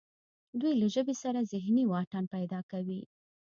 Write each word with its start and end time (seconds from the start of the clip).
دوی 0.59 0.73
له 0.81 0.87
ژبې 0.95 1.15
سره 1.23 1.39
ذهني 1.51 1.83
واټن 1.87 2.23
پیدا 2.35 2.59
کوي 2.71 3.01